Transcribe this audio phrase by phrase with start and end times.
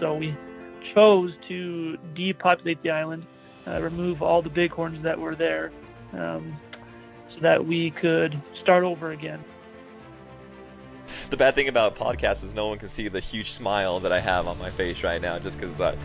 [0.00, 0.36] so we
[0.94, 3.26] chose to depopulate the island,
[3.66, 5.72] uh, remove all the bighorns that were there,
[6.12, 6.56] um,
[7.34, 9.42] so that we could start over again.
[11.30, 14.20] The bad thing about podcasts is no one can see the huge smile that I
[14.20, 15.96] have on my face right now, just because uh,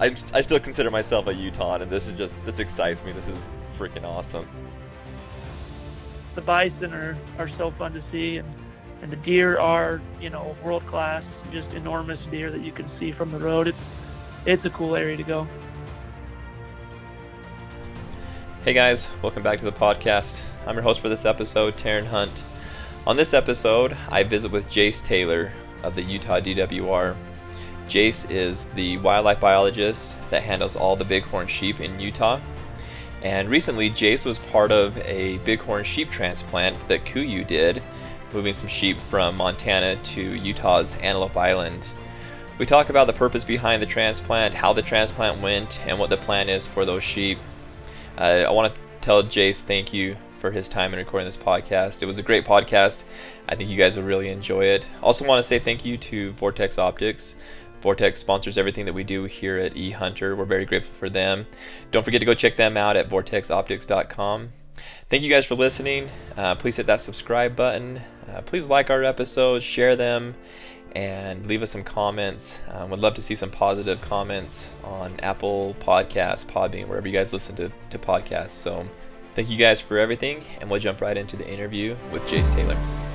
[0.00, 3.12] I, I still consider myself a Utah, and this is just this excites me.
[3.12, 4.48] This is freaking awesome.
[6.34, 8.48] The bison are, are so fun to see, and
[9.02, 13.12] and the deer are you know world class, just enormous deer that you can see
[13.12, 13.68] from the road.
[13.68, 13.78] It's
[14.46, 15.46] it's a cool area to go.
[18.64, 20.42] Hey guys, welcome back to the podcast.
[20.66, 22.44] I'm your host for this episode, Taryn Hunt.
[23.06, 27.16] On this episode, I visit with Jace Taylor of the Utah DWR.
[27.86, 32.38] Jace is the wildlife biologist that handles all the bighorn sheep in Utah.
[33.22, 37.82] And recently, Jace was part of a bighorn sheep transplant that KUIU did
[38.32, 41.92] moving some sheep from Montana to Utah's Antelope Island.
[42.58, 46.16] We talk about the purpose behind the transplant, how the transplant went, and what the
[46.16, 47.38] plan is for those sheep.
[48.16, 52.02] Uh, I want to tell Jace thank you for his time in recording this podcast.
[52.02, 53.04] It was a great podcast.
[53.48, 54.86] I think you guys will really enjoy it.
[55.02, 57.36] Also, want to say thank you to Vortex Optics.
[57.80, 60.36] Vortex sponsors everything that we do here at eHunter.
[60.36, 61.46] We're very grateful for them.
[61.92, 64.52] Don't forget to go check them out at vortexoptics.com.
[65.08, 66.08] Thank you guys for listening.
[66.36, 68.00] Uh, please hit that subscribe button.
[68.28, 70.34] Uh, please like our episodes, share them,
[70.92, 72.58] and leave us some comments.
[72.68, 77.32] Uh, would love to see some positive comments on Apple Podcasts, Podbean, wherever you guys
[77.32, 78.50] listen to, to podcasts.
[78.50, 78.86] So
[79.34, 83.07] thank you guys for everything, and we'll jump right into the interview with Jace Taylor.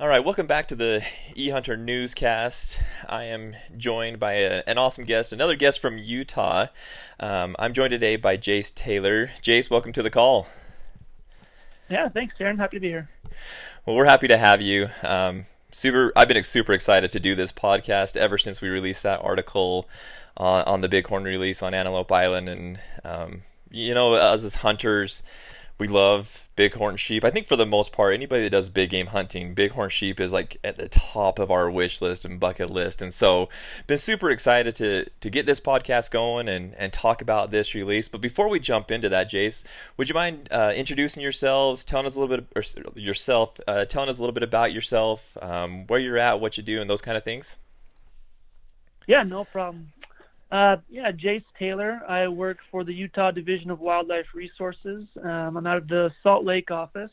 [0.00, 1.04] All right, welcome back to the
[1.36, 2.80] eHunter newscast.
[3.06, 6.68] I am joined by a, an awesome guest, another guest from Utah.
[7.18, 9.26] Um, I'm joined today by Jace Taylor.
[9.42, 10.46] Jace, welcome to the call.
[11.90, 12.56] Yeah, thanks, Aaron.
[12.56, 13.10] Happy to be here.
[13.84, 14.88] Well, we're happy to have you.
[15.02, 19.20] Um, super, I've been super excited to do this podcast ever since we released that
[19.22, 19.86] article
[20.34, 25.22] on, on the Bighorn release on Antelope Island, and um, you know, us as hunters
[25.80, 27.24] we love bighorn sheep.
[27.24, 30.30] I think for the most part, anybody that does big game hunting, bighorn sheep is
[30.30, 33.00] like at the top of our wish list and bucket list.
[33.00, 33.48] And so,
[33.86, 38.08] been super excited to to get this podcast going and and talk about this release.
[38.08, 39.64] But before we jump into that, Jace,
[39.96, 44.18] would you mind uh, introducing yourselves, telling us a little bit yourself, uh, telling us
[44.18, 47.16] a little bit about yourself, um, where you're at, what you do, and those kind
[47.16, 47.56] of things?
[49.06, 49.92] Yeah, no problem.
[50.50, 52.00] Uh, yeah, Jace Taylor.
[52.08, 55.06] I work for the Utah Division of Wildlife Resources.
[55.22, 57.12] Um, I'm out of the Salt Lake office,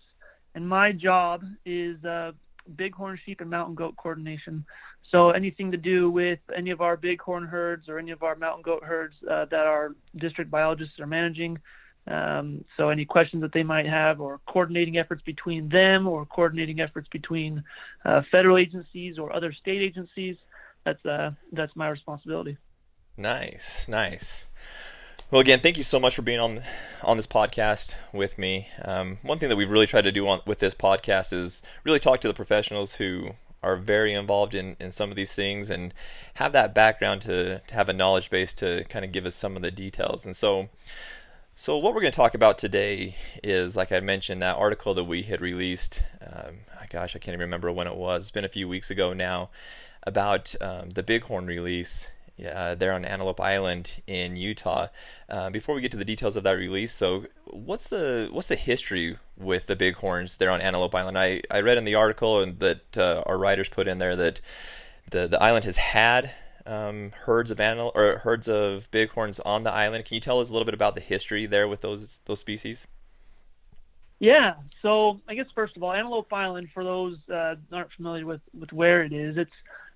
[0.55, 2.31] and my job is uh,
[2.67, 4.65] bighorn sheep and mountain goat coordination.
[5.11, 8.63] So anything to do with any of our bighorn herds or any of our mountain
[8.63, 11.59] goat herds uh, that our district biologists are managing.
[12.07, 16.79] Um, so any questions that they might have, or coordinating efforts between them, or coordinating
[16.79, 17.63] efforts between
[18.03, 20.37] uh, federal agencies or other state agencies,
[20.85, 22.57] that's uh, that's my responsibility.
[23.19, 24.45] Nice, nice.
[25.31, 26.61] Well, again, thank you so much for being on
[27.01, 28.69] on this podcast with me.
[28.83, 31.99] Um, one thing that we've really tried to do on, with this podcast is really
[31.99, 33.31] talk to the professionals who
[33.63, 35.95] are very involved in, in some of these things and
[36.35, 39.55] have that background to, to have a knowledge base to kind of give us some
[39.55, 40.23] of the details.
[40.23, 40.69] And so,
[41.55, 45.05] so what we're going to talk about today is, like I mentioned, that article that
[45.05, 46.03] we had released.
[46.21, 46.59] Um,
[46.91, 48.25] gosh, I can't even remember when it was.
[48.25, 49.49] It's been a few weeks ago now
[50.03, 52.11] about um, the Bighorn release
[52.45, 54.87] uh, there on Antelope Island in Utah.
[55.29, 58.55] Uh, before we get to the details of that release, so what's the what's the
[58.55, 61.17] history with the bighorns there on Antelope Island?
[61.17, 64.41] I, I read in the article and that uh, our writers put in there that
[65.09, 66.31] the the island has had
[66.65, 70.05] um, herds of animal or herds of bighorns on the island.
[70.05, 72.87] Can you tell us a little bit about the history there with those those species?
[74.19, 78.41] Yeah, so I guess first of all, Antelope Island, for those uh, aren't familiar with
[78.57, 79.51] with where it is, it's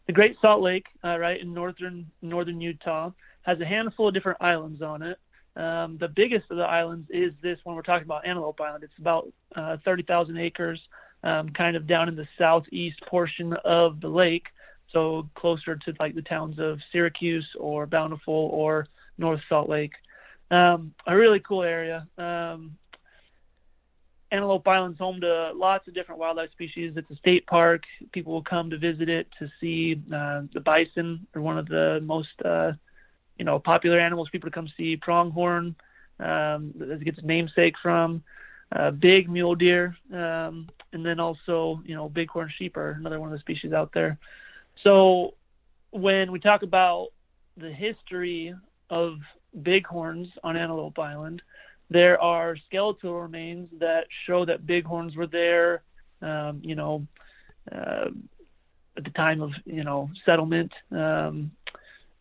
[0.07, 3.12] the Great Salt Lake, uh, right in northern northern Utah,
[3.44, 5.17] has a handful of different islands on it.
[5.56, 8.83] Um, the biggest of the islands is this one we're talking about, Antelope Island.
[8.83, 10.80] It's about uh, 30,000 acres,
[11.24, 14.45] um, kind of down in the southeast portion of the lake,
[14.94, 18.88] so closer to like the towns of Syracuse or Bountiful or
[19.18, 19.94] North Salt Lake.
[20.51, 22.07] Um, a really cool area.
[22.18, 22.77] Um,
[24.31, 26.94] Antelope Island's home to lots of different wildlife species.
[26.95, 27.83] It's a state park.
[28.13, 31.28] People will come to visit it to see uh, the bison.
[31.33, 32.72] They're one of the most, uh,
[33.38, 34.95] you know, popular animals people to come see.
[34.95, 35.75] Pronghorn,
[36.19, 38.24] um, that gets its namesake from.
[38.74, 43.27] Uh, big mule deer, um, and then also, you know, bighorn sheep are another one
[43.27, 44.18] of the species out there.
[44.81, 45.34] So
[45.89, 47.10] when we talk about
[47.57, 48.56] the history
[48.89, 49.18] of
[49.54, 51.42] bighorns on Antelope Island,
[51.91, 55.83] there are skeletal remains that show that bighorns were there,
[56.21, 57.05] um, you know,
[57.69, 58.07] uh,
[58.95, 61.51] at the time of you know settlement, um,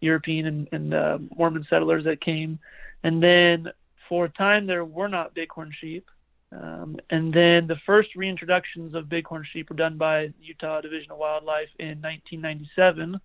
[0.00, 2.58] European and, and uh, Mormon settlers that came,
[3.04, 3.68] and then
[4.08, 6.10] for a time there were not bighorn sheep.
[6.52, 11.18] Um, and then the first reintroductions of bighorn sheep were done by Utah Division of
[11.18, 13.20] Wildlife in 1997,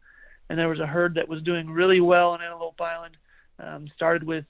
[0.49, 3.17] and there was a herd that was doing really well on Antelope Island.
[3.57, 4.45] Um, started with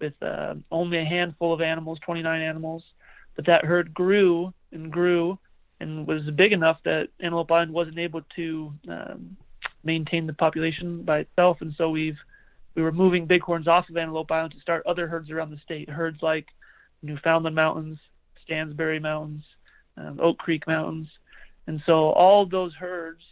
[0.00, 2.82] with uh, only a handful of animals, 29 animals,
[3.36, 5.38] but that herd grew and grew
[5.80, 9.36] and was big enough that Antelope Island wasn't able to um,
[9.82, 12.18] maintain the population by itself, and so we've
[12.74, 15.88] we were moving bighorns off of Antelope Island to start other herds around the state,
[15.88, 16.46] herds like
[17.02, 17.98] Newfoundland Mountains,
[18.42, 19.44] Stansbury Mountains,
[19.96, 21.08] um, Oak Creek Mountains,
[21.66, 23.22] and so all those herds,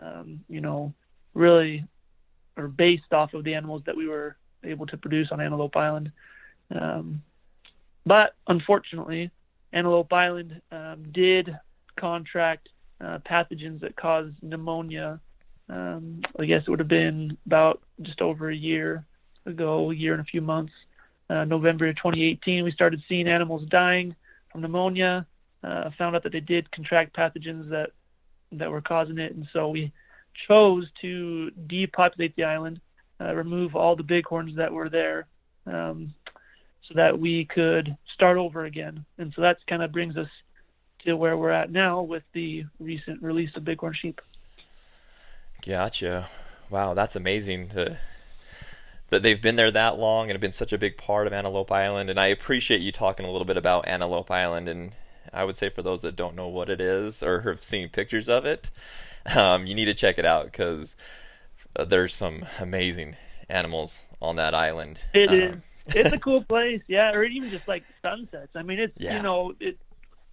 [0.00, 0.92] um, you know,
[1.34, 1.86] really
[2.56, 6.12] are based off of the animals that we were able to produce on Antelope Island.
[6.74, 7.22] Um,
[8.06, 9.30] but unfortunately,
[9.72, 11.56] Antelope Island um, did
[11.96, 12.68] contract
[13.00, 15.20] uh, pathogens that cause pneumonia.
[15.68, 19.04] Um, I guess it would have been about just over a year
[19.46, 20.72] ago, a year and a few months.
[21.28, 24.14] Uh, November of 2018, we started seeing animals dying
[24.50, 25.26] from pneumonia.
[25.62, 27.90] Uh, found out that they did contract pathogens that
[28.52, 29.92] that were causing it, and so we
[30.48, 32.80] chose to depopulate the island,
[33.20, 35.26] uh, remove all the bighorns that were there,
[35.66, 36.14] um,
[36.88, 39.04] so that we could start over again.
[39.18, 40.28] And so that kind of brings us
[41.04, 44.20] to where we're at now with the recent release of bighorn sheep.
[45.64, 46.28] Gotcha.
[46.70, 47.98] Wow, that's amazing to,
[49.08, 51.70] that they've been there that long and have been such a big part of Antelope
[51.72, 52.10] Island.
[52.10, 54.68] And I appreciate you talking a little bit about Antelope Island.
[54.68, 54.92] And
[55.32, 58.28] I would say for those that don't know what it is or have seen pictures
[58.28, 58.70] of it,
[59.34, 60.96] um, you need to check it out because
[61.76, 63.16] uh, there's some amazing
[63.48, 65.02] animals on that island.
[65.14, 65.54] It um, is.
[65.94, 67.12] It's a cool place, yeah.
[67.12, 68.50] Or even just like sunsets.
[68.54, 69.16] I mean, it's yeah.
[69.16, 69.78] you know it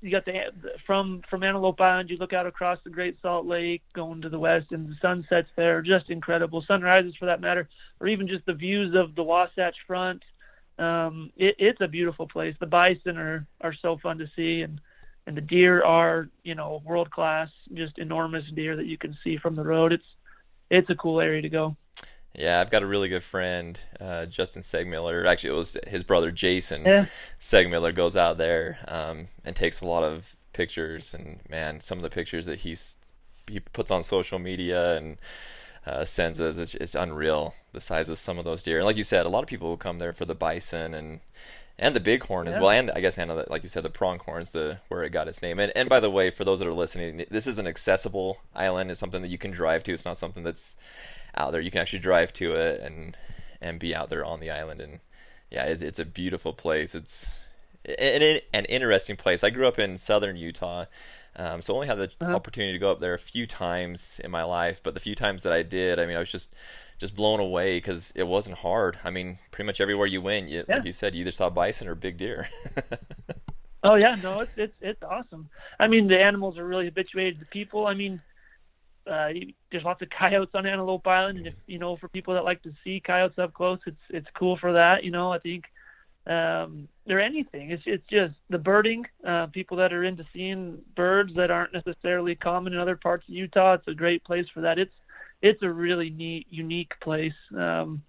[0.02, 0.52] you got the
[0.86, 2.10] from from Antelope Island.
[2.10, 5.50] You look out across the Great Salt Lake, going to the west, and the sunsets
[5.56, 6.62] there are just incredible.
[6.62, 7.68] Sunrises, for that matter,
[8.00, 10.24] or even just the views of the Wasatch Front.
[10.78, 12.56] Um, it, it's a beautiful place.
[12.60, 14.80] The bison are are so fun to see, and
[15.26, 19.38] and the deer are you know world class, just enormous deer that you can see
[19.38, 19.94] from the road.
[19.94, 20.06] It's
[20.70, 21.76] it's a cool area to go.
[22.34, 25.26] Yeah, I've got a really good friend, uh, Justin Segmiller.
[25.26, 27.06] Actually, it was his brother Jason yeah.
[27.40, 31.16] Segmiller goes out there um, and takes a lot of pictures.
[31.16, 32.98] And man, some of the pictures that he's
[33.50, 35.18] he puts on social media and
[35.86, 38.78] uh, sends us, it's, it's unreal the size of some of those deer.
[38.78, 41.22] And like you said, a lot of people will come there for the bison and
[41.80, 42.54] and the bighorn yeah.
[42.54, 45.28] as well, and I guess and like you said, the pronghorns, the where it got
[45.28, 45.60] its name.
[45.60, 48.90] And and by the way, for those that are listening, this is an accessible island.
[48.90, 49.94] It's something that you can drive to.
[49.94, 50.76] It's not something that's
[51.36, 51.62] out there.
[51.62, 53.16] You can actually drive to it and
[53.62, 54.82] and be out there on the island.
[54.82, 55.00] And
[55.52, 56.96] yeah, it's, it's a beautiful place.
[56.96, 57.36] It's
[57.86, 59.44] an, an interesting place.
[59.44, 60.86] I grew up in southern Utah,
[61.36, 62.36] um, so only had the uh-huh.
[62.36, 64.82] opportunity to go up there a few times in my life.
[64.82, 66.54] But the few times that I did, I mean, I was just
[66.98, 68.98] just blown away because it wasn't hard.
[69.04, 70.78] I mean, pretty much everywhere you went, you, yeah.
[70.78, 72.50] like you said, you either saw bison or big deer.
[73.84, 75.50] oh yeah, no, it's it's it's awesome.
[75.80, 77.88] I mean, the animals are really habituated to people.
[77.88, 78.22] I mean,
[79.06, 79.30] uh,
[79.72, 82.64] there's lots of coyotes on Antelope Island, and if you know, for people that like
[82.64, 85.04] to see coyotes up close, it's it's cool for that.
[85.04, 85.66] You know, I think
[86.28, 87.72] um, or anything.
[87.72, 89.06] It's it's just the birding.
[89.26, 93.34] Uh, people that are into seeing birds that aren't necessarily common in other parts of
[93.34, 93.74] Utah.
[93.74, 94.78] It's a great place for that.
[94.78, 94.94] It's
[95.42, 97.34] it's a really neat, unique place.
[97.56, 98.04] Um,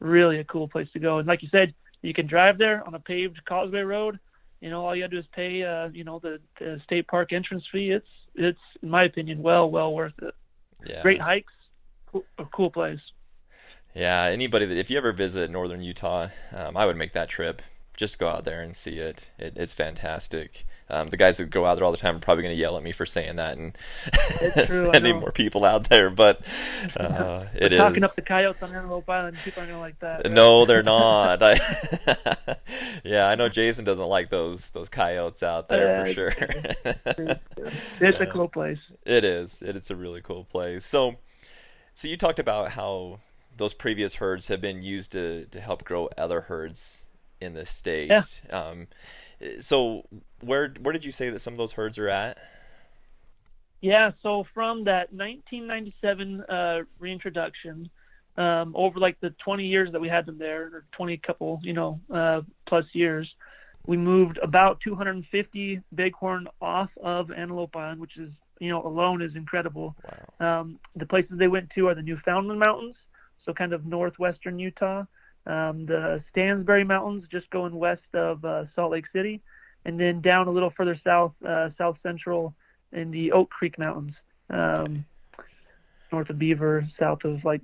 [0.00, 1.18] really a cool place to go.
[1.18, 4.18] And like you said, you can drive there on a paved causeway road.
[4.60, 7.06] You know, all you got to do is pay, uh, you know, the, the state
[7.08, 7.90] park entrance fee.
[7.90, 10.34] It's it's in my opinion well well worth it.
[10.86, 11.02] Yeah.
[11.02, 11.52] Great hikes,
[12.06, 13.00] cool, a cool place.
[13.94, 17.62] Yeah, anybody that if you ever visit northern Utah, um, I would make that trip.
[17.96, 19.30] Just go out there and see it.
[19.38, 20.66] it it's fantastic.
[20.88, 22.76] Um, the guys that go out there all the time are probably going to yell
[22.76, 23.76] at me for saying that and
[24.66, 26.10] true, sending more people out there.
[26.10, 26.44] But
[26.96, 29.36] uh, it is talking up the coyotes on Antelope Island.
[29.42, 30.24] People aren't going to like that.
[30.24, 30.32] Right?
[30.32, 31.42] No, they're not.
[31.42, 31.58] I,
[33.04, 36.34] yeah, I know Jason doesn't like those those coyotes out there for sure.
[36.38, 38.78] it's a cool place.
[39.04, 39.62] It is.
[39.62, 40.84] It, it's a really cool place.
[40.84, 41.16] So,
[41.94, 43.18] so you talked about how
[43.56, 47.05] those previous herds have been used to to help grow other herds
[47.40, 48.08] in the state.
[48.08, 48.22] Yeah.
[48.50, 48.88] Um,
[49.60, 50.06] so
[50.40, 52.38] where where did you say that some of those herds are at?
[53.80, 57.90] Yeah, so from that 1997 uh, reintroduction,
[58.36, 61.72] um, over like the 20 years that we had them there, or 20 couple, you
[61.72, 63.32] know, uh, plus years,
[63.86, 69.36] we moved about 250 bighorn off of Antelope Island, which is, you know, alone is
[69.36, 69.94] incredible.
[70.40, 70.60] Wow.
[70.60, 72.96] Um, the places they went to are the Newfoundland Mountains,
[73.44, 75.04] so kind of northwestern Utah,
[75.46, 79.40] um, the Stansbury Mountains, just going west of uh, Salt Lake City,
[79.84, 82.54] and then down a little further south, uh, south central
[82.92, 84.14] in the Oak Creek Mountains.
[84.50, 85.04] um,
[86.12, 87.60] north of Beaver, south of like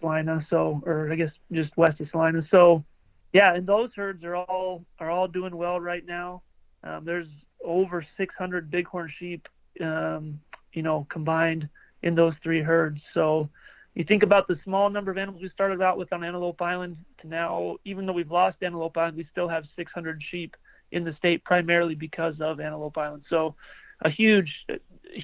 [0.00, 2.46] Salina, so or I guess just west of Salina.
[2.50, 2.84] So
[3.32, 6.42] yeah, and those herds are all are all doing well right now.
[6.84, 7.28] Um, there's
[7.64, 9.46] over 600 bighorn sheep,
[9.80, 10.40] um,
[10.72, 11.68] you know, combined
[12.02, 13.00] in those three herds.
[13.14, 13.48] So
[13.94, 16.96] you think about the small number of animals we started out with on Antelope Island
[17.20, 20.56] to now, even though we've lost Antelope Island, we still have 600 sheep
[20.92, 23.24] in the state primarily because of Antelope Island.
[23.28, 23.54] So
[24.02, 24.50] a huge,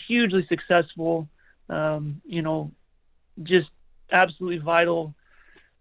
[0.07, 1.29] hugely successful,
[1.71, 2.71] um, you know,
[3.43, 3.71] just
[4.13, 5.15] absolutely vital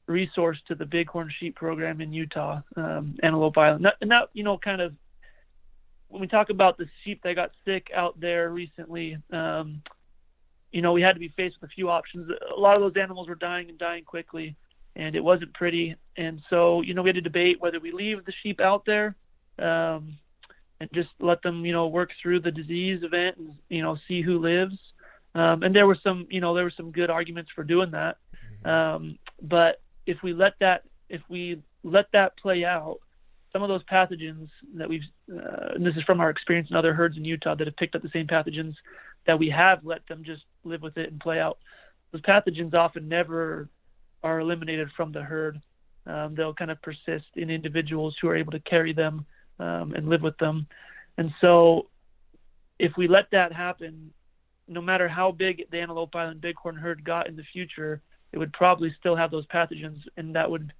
[0.07, 3.87] resource to the bighorn sheep program in Utah, um, Antelope Island.
[4.01, 4.93] And that, you know, kind of
[6.07, 9.81] when we talk about the sheep that got sick out there recently, um,
[10.71, 12.29] you know, we had to be faced with a few options.
[12.55, 14.55] A lot of those animals were dying and dying quickly,
[14.95, 15.95] and it wasn't pretty.
[16.17, 19.15] And so, you know, we had to debate whether we leave the sheep out there
[19.59, 20.17] um,
[20.79, 24.21] and just let them, you know, work through the disease event and, you know, see
[24.21, 24.77] who lives.
[25.35, 28.17] Um, and there were some, you know, there were some good arguments for doing that.
[28.65, 28.69] Mm-hmm.
[28.69, 32.97] Um, but if we let that, if we let that play out,
[33.53, 36.93] some of those pathogens that we've, uh, and this is from our experience in other
[36.93, 38.73] herds in Utah that have picked up the same pathogens
[39.27, 41.57] that we have let them just live with it and play out.
[42.11, 43.69] Those pathogens often never
[44.23, 45.61] are eliminated from the herd.
[46.05, 49.25] Um, they'll kind of persist in individuals who are able to carry them
[49.59, 50.67] um, and live with them.
[51.17, 51.87] And so,
[52.79, 54.13] if we let that happen,
[54.67, 58.53] no matter how big the Antelope Island bighorn herd got in the future, it would
[58.53, 60.73] probably still have those pathogens, and that would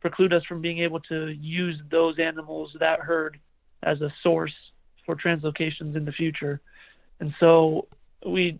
[0.00, 3.38] preclude us from being able to use those animals, that herd,
[3.82, 4.54] as a source
[5.04, 6.60] for translocations in the future.
[7.20, 7.88] And so
[8.24, 8.58] we,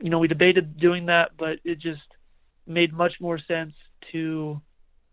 [0.00, 2.00] you know, we debated doing that, but it just
[2.66, 3.72] made much more sense
[4.12, 4.60] to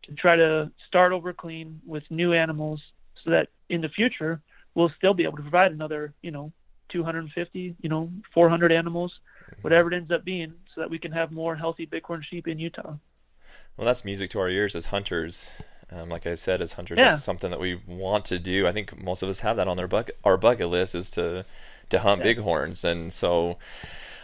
[0.03, 2.81] to try to start over clean with new animals,
[3.23, 4.41] so that in the future
[4.75, 6.51] we'll still be able to provide another, you know,
[6.89, 9.19] 250, you know, 400 animals,
[9.61, 12.59] whatever it ends up being, so that we can have more healthy bighorn sheep in
[12.59, 12.93] Utah.
[13.77, 15.49] Well, that's music to our ears as hunters.
[15.91, 17.09] Um, like I said, as hunters, yeah.
[17.09, 18.67] that's something that we want to do.
[18.67, 21.45] I think most of us have that on their bucket, our bucket list is to
[21.89, 22.33] to hunt yeah.
[22.33, 23.57] bighorns, and so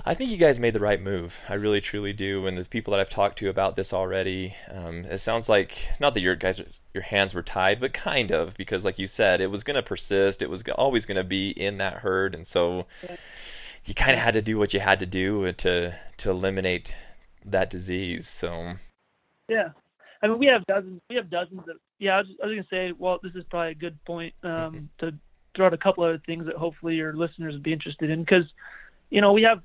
[0.04, 1.40] I think you guys made the right move.
[1.48, 2.48] I really truly do.
[2.48, 6.16] And the people that I've talked to about this already, um, it sounds like not
[6.16, 9.52] that your guys your hands were tied, but kind of because, like you said, it
[9.52, 10.42] was going to persist.
[10.42, 13.16] It was always going to be in that herd, and so yeah.
[13.86, 16.96] you kind of had to do what you had to do to to eliminate
[17.46, 18.28] that disease.
[18.28, 18.74] So
[19.50, 19.70] yeah,
[20.24, 21.00] I mean we have dozens.
[21.10, 21.78] We have dozens of.
[22.00, 22.94] Yeah, I was, I was gonna say.
[22.98, 24.86] Well, this is probably a good point um, mm-hmm.
[25.00, 25.18] to
[25.56, 28.46] throw out a couple other things that hopefully your listeners would be interested in because,
[29.10, 29.62] you know, we have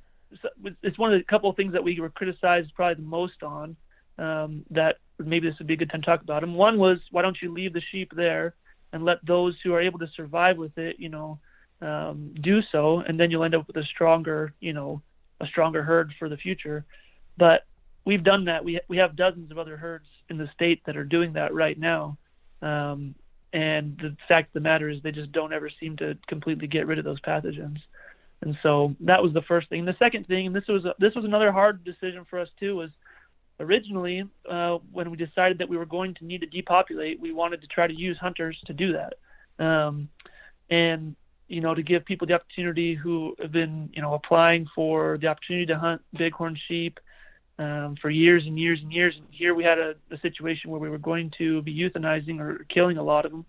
[0.82, 3.76] it's one of the couple of things that we were criticized probably the most on.
[4.18, 6.54] Um, that maybe this would be a good time to talk about them.
[6.54, 8.54] One was why don't you leave the sheep there
[8.92, 11.38] and let those who are able to survive with it, you know,
[11.82, 15.02] um, do so, and then you'll end up with a stronger, you know,
[15.40, 16.86] a stronger herd for the future.
[17.36, 17.66] But
[18.06, 18.64] we've done that.
[18.64, 21.78] We we have dozens of other herds in the state that are doing that right
[21.78, 22.16] now.
[22.62, 23.14] Um,
[23.52, 26.86] and the fact of the matter is, they just don't ever seem to completely get
[26.86, 27.78] rid of those pathogens.
[28.42, 29.84] And so that was the first thing.
[29.84, 32.76] The second thing, and this was a, this was another hard decision for us too,
[32.76, 32.90] was
[33.60, 37.60] originally uh, when we decided that we were going to need to depopulate, we wanted
[37.62, 40.08] to try to use hunters to do that, um,
[40.70, 41.16] and
[41.48, 45.26] you know to give people the opportunity who have been you know applying for the
[45.26, 47.00] opportunity to hunt bighorn sheep
[47.58, 49.14] um, for years and years and years.
[49.16, 52.64] And here we had a, a situation where we were going to be euthanizing or
[52.68, 53.46] killing a lot of them.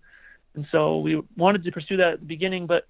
[0.54, 2.86] And so we wanted to pursue that at the beginning, but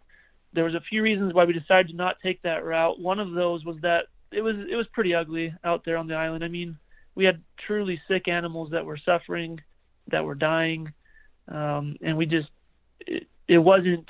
[0.53, 2.99] there was a few reasons why we decided to not take that route.
[2.99, 6.15] One of those was that it was it was pretty ugly out there on the
[6.15, 6.45] island.
[6.45, 6.79] I mean,
[7.15, 9.61] we had truly sick animals that were suffering,
[10.11, 10.93] that were dying,
[11.49, 12.49] um, and we just
[13.01, 14.09] it, it wasn't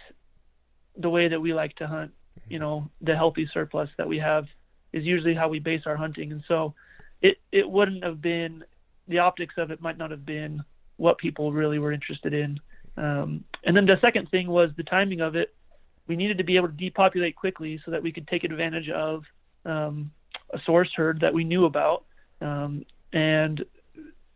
[0.97, 2.13] the way that we like to hunt.
[2.49, 4.47] You know, the healthy surplus that we have
[4.93, 6.75] is usually how we base our hunting, and so
[7.21, 8.65] it it wouldn't have been
[9.07, 10.63] the optics of it might not have been
[10.97, 12.61] what people really were interested in.
[12.97, 15.55] Um, and then the second thing was the timing of it.
[16.09, 19.25] We needed to be able to depopulate quickly so that we could take advantage of
[19.65, 20.11] um,
[20.53, 22.05] a source herd that we knew about.
[22.41, 23.65] Um, and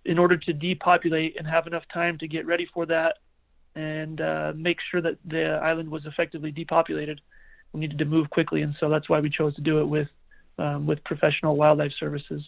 [0.04, 3.18] in order to depopulate and have enough time to get ready for that
[3.74, 7.20] and uh, make sure that the island was effectively depopulated,
[7.72, 8.62] we needed to move quickly.
[8.62, 10.08] And so that's why we chose to do it with
[10.58, 12.42] um, with professional wildlife services.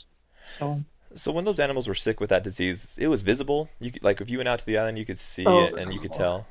[0.58, 0.82] So.
[1.16, 3.68] So when those animals were sick with that disease, it was visible.
[3.78, 5.74] You could, like if you went out to the island, you could see oh, it
[5.74, 6.44] and you could tell.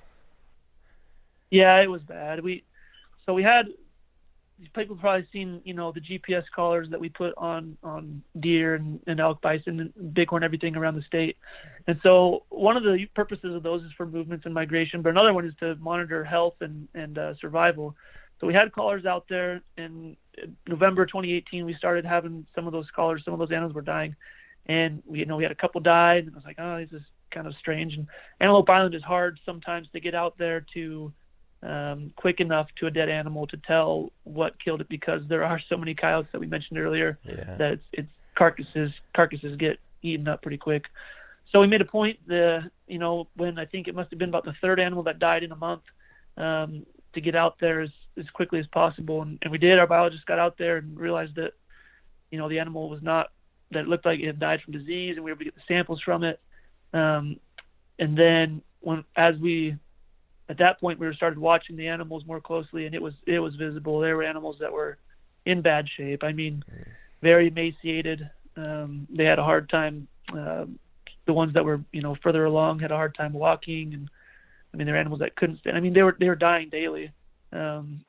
[1.53, 2.43] Yeah, it was bad.
[2.43, 2.63] We
[3.27, 3.67] so we had
[4.73, 8.99] people probably seen you know the GPS collars that we put on on deer and,
[9.05, 11.37] and elk, bison, and bighorn, everything around the state.
[11.85, 15.31] And so one of the purposes of those is for movements and migration, but another
[15.31, 17.95] one is to monitor health and and uh, survival.
[18.41, 20.17] So we had collars out there, and
[20.67, 23.21] November 2018, we started having some of those collars.
[23.23, 24.15] Some of those animals were dying,
[24.65, 26.99] and we you know we had a couple died, and I was like, oh, this
[26.99, 27.93] is kind of strange.
[27.93, 28.07] And
[28.39, 31.13] Antelope Island is hard sometimes to get out there to
[31.63, 35.59] um, quick enough to a dead animal to tell what killed it because there are
[35.69, 37.55] so many coyotes that we mentioned earlier Yeah.
[37.57, 40.85] that it's, it's carcasses carcasses get eaten up pretty quick.
[41.51, 44.29] So we made a point the you know when I think it must have been
[44.29, 45.83] about the third animal that died in a month
[46.37, 49.79] um, to get out there as, as quickly as possible and, and we did.
[49.79, 51.53] Our biologist got out there and realized that
[52.31, 53.31] you know the animal was not
[53.71, 55.55] that it looked like it had died from disease and we were able to get
[55.55, 56.39] the samples from it.
[56.93, 57.39] Um,
[57.99, 59.77] and then when as we
[60.49, 63.55] at that point we started watching the animals more closely and it was it was
[63.55, 63.99] visible.
[63.99, 64.97] There were animals that were
[65.45, 66.23] in bad shape.
[66.23, 66.63] I mean
[67.21, 68.29] very emaciated.
[68.55, 70.79] Um, they had a hard time um
[71.25, 74.09] the ones that were you know further along had a hard time walking and
[74.73, 76.69] i mean there were animals that couldn't stand i mean they were they were dying
[76.69, 77.11] daily.
[77.53, 78.03] Um,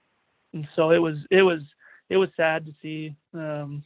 [0.53, 1.61] and so it was it was
[2.09, 3.15] it was sad to see.
[3.35, 3.85] Um,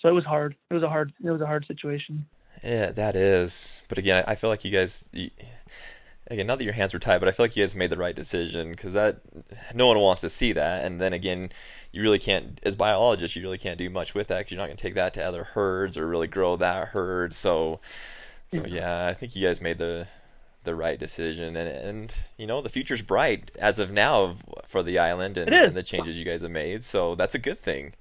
[0.00, 0.54] so it was hard.
[0.70, 2.26] It was a hard it was a hard situation.
[2.62, 3.82] Yeah, that is.
[3.88, 5.30] But again, I I feel like you guys, you,
[6.30, 7.96] again, not that your hands were tied, but I feel like you guys made the
[7.96, 9.20] right decision because that
[9.74, 10.84] no one wants to see that.
[10.84, 11.50] And then again,
[11.92, 14.66] you really can't, as biologists, you really can't do much with that because you're not
[14.66, 17.32] going to take that to other herds or really grow that herd.
[17.32, 17.80] So,
[18.52, 20.06] so yeah, I think you guys made the
[20.64, 24.34] the right decision, and and you know the future's bright as of now
[24.66, 26.84] for the island and, and the changes you guys have made.
[26.84, 27.94] So that's a good thing.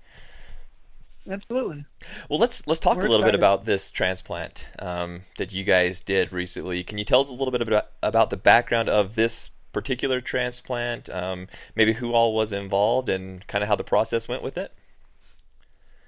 [1.30, 1.86] Absolutely
[2.30, 6.00] Well, let's let's talk We're a little bit about this transplant um, that you guys
[6.02, 6.84] did recently.
[6.84, 11.10] Can you tell us a little bit about, about the background of this particular transplant?
[11.10, 14.74] Um, maybe who all was involved and kind of how the process went with it.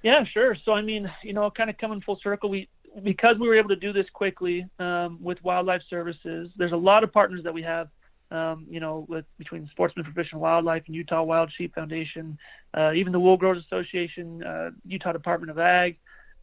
[0.03, 0.55] Yeah, sure.
[0.63, 2.69] So I mean, you know, kind of coming full circle, we
[3.03, 6.49] because we were able to do this quickly um, with Wildlife Services.
[6.57, 7.89] There's a lot of partners that we have,
[8.31, 12.37] um, you know, with between Sportsman and Wildlife and Utah Wild Sheep Foundation,
[12.73, 15.97] uh, even the Wool Growers Association, uh, Utah Department of Ag.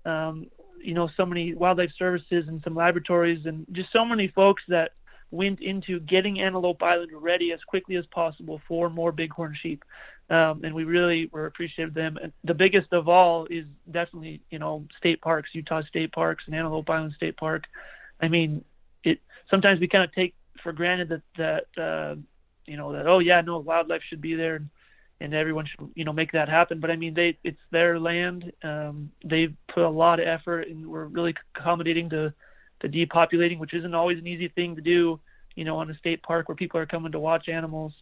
[0.04, 0.46] Um,
[0.80, 4.92] you know, so many wildlife services and some laboratories and just so many folks that
[5.30, 9.82] went into getting Antelope Island ready as quickly as possible for more bighorn sheep
[10.28, 12.18] um, and we really were appreciative of them.
[12.20, 16.54] And the biggest of all is definitely you know state parks, Utah State Parks and
[16.54, 17.64] Antelope Island State Park.
[18.20, 18.64] I mean,
[19.04, 20.34] it sometimes we kind of take
[20.66, 22.16] for granted that that uh,
[22.66, 24.56] you know that oh yeah no wildlife should be there
[25.20, 26.80] and, everyone should you know make that happen.
[26.80, 28.52] But I mean they it's their land.
[28.64, 32.34] Um, they've put a lot of effort and we're really accommodating to
[32.80, 35.20] to depopulating, which isn't always an easy thing to do.
[35.54, 37.92] You know, on a state park where people are coming to watch animals.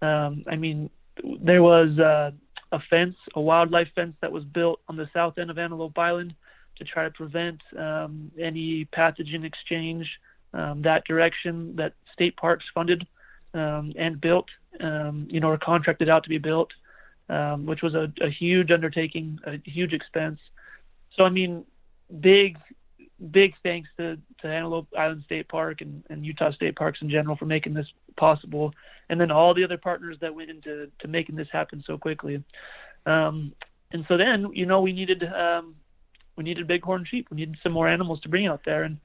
[0.00, 0.88] Um, I mean,
[1.22, 2.30] there was uh,
[2.72, 6.34] a fence, a wildlife fence that was built on the south end of Antelope Island
[6.78, 10.08] to try to prevent um, any pathogen exchange
[10.54, 13.06] um, that direction that state parks funded
[13.54, 14.46] um, and built,
[14.80, 16.70] um, you know, or contracted out to be built,
[17.28, 20.40] um, which was a, a huge undertaking, a huge expense.
[21.14, 21.64] So, I mean,
[22.20, 22.58] big,
[23.30, 27.36] big thanks to, to Antelope Island State Park and, and Utah State Parks in general
[27.36, 28.72] for making this possible
[29.08, 32.42] and then all the other partners that went into to making this happen so quickly.
[33.06, 33.54] Um,
[33.92, 35.74] and so then, you know, we needed um,
[36.36, 37.28] we needed bighorn sheep.
[37.30, 38.98] We needed some more animals to bring out there, and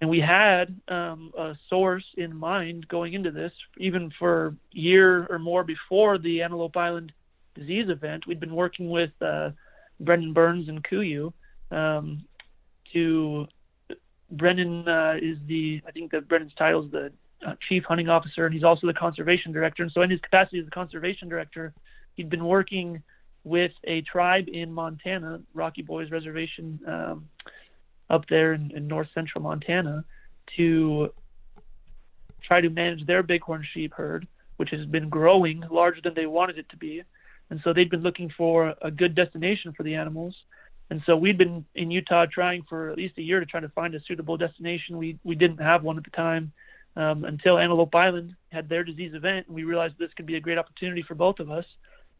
[0.00, 5.26] and we had um, a source in mind going into this, even for a year
[5.28, 7.12] or more before the Antelope Island
[7.54, 8.26] disease event.
[8.26, 9.50] We'd been working with uh,
[9.98, 11.32] Brendan Burns and KUIU
[11.70, 12.24] um,
[12.92, 13.46] to.
[14.32, 17.12] Brendan uh, is the I think that Brendan's title is the
[17.44, 19.82] uh, chief hunting officer, and he's also the conservation director.
[19.82, 21.74] And so, in his capacity as the conservation director,
[22.14, 23.02] he'd been working
[23.44, 27.28] with a tribe in Montana, Rocky Boys Reservation, um,
[28.10, 30.04] up there in, in north central Montana,
[30.56, 31.12] to
[32.42, 36.58] try to manage their bighorn sheep herd, which has been growing larger than they wanted
[36.58, 37.02] it to be.
[37.50, 40.34] And so they'd been looking for a good destination for the animals.
[40.90, 43.68] And so we'd been in Utah trying for at least a year to try to
[43.70, 44.98] find a suitable destination.
[44.98, 46.52] We we didn't have one at the time
[46.96, 50.40] um, until Antelope Island had their disease event, and we realized this could be a
[50.40, 51.64] great opportunity for both of us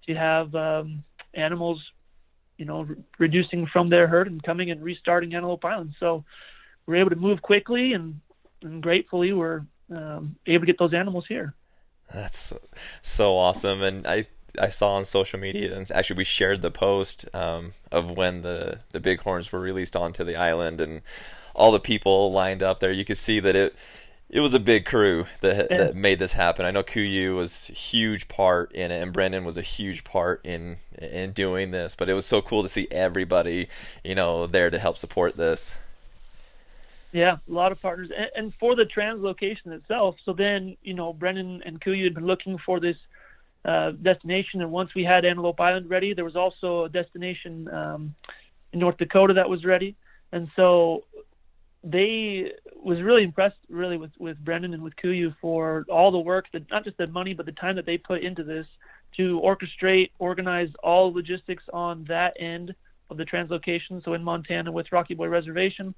[0.07, 1.03] to have um,
[1.35, 1.83] animals,
[2.61, 5.95] you know, re- reducing from their herd and coming and restarting Antelope Island.
[5.99, 6.25] So
[6.85, 8.21] we're able to move quickly, and,
[8.63, 11.55] and gratefully we're um, able to get those animals here.
[12.13, 12.61] That's so,
[13.01, 14.27] so awesome, and I
[14.59, 18.81] I saw on social media, and actually we shared the post um, of when the
[18.93, 21.01] the bighorns were released onto the island, and
[21.55, 22.93] all the people lined up there.
[22.93, 23.77] You could see that it
[24.33, 25.77] it was a big crew that Yeah.
[25.79, 26.65] that made this happen.
[26.65, 30.41] I know KUIU was a huge part in it, and Brendan was a huge part
[30.45, 31.97] in in doing this.
[31.97, 33.69] But it was so cool to see everybody,
[34.05, 35.77] you know, there to help support this.
[37.13, 40.17] Yeah, a lot of partners, and, and for the translocation itself.
[40.25, 42.97] So then, you know, Brendan and KUIU had been looking for this
[43.65, 44.63] uh, destination.
[44.63, 48.15] And once we had Antelope Island ready, there was also a destination um,
[48.73, 49.97] in North Dakota that was ready.
[50.33, 51.03] And so
[51.83, 56.47] they was really impressed really with, with Brendan and with KUIU for all the work
[56.53, 58.67] that not just the money but the time that they put into this
[59.17, 62.75] to orchestrate, organize all logistics on that end
[63.09, 64.05] of the translocation.
[64.05, 65.95] So in Montana with Rocky Boy Reservation,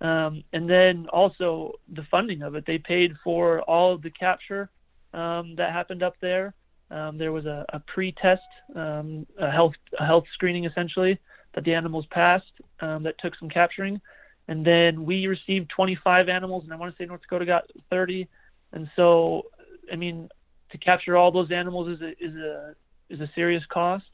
[0.00, 2.64] um, and then also the funding of it.
[2.66, 4.68] They paid for all of the capture
[5.14, 6.54] um, that happened up there.
[6.90, 8.42] Um, there was a, a pre-test,
[8.74, 11.18] um, a health a health screening essentially
[11.54, 14.00] that the animals passed um, that took some capturing,
[14.48, 18.28] and then we received 25 animals, and I want to say North Dakota got 30,
[18.72, 19.46] and so
[19.92, 20.28] I mean
[20.70, 22.74] to capture all those animals is a is a
[23.08, 24.06] is a serious cost,